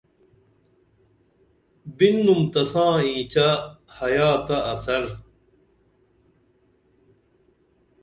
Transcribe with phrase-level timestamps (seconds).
[1.97, 3.47] بِنُم تساں اینچہ
[3.97, 5.03] حیا تہ اثر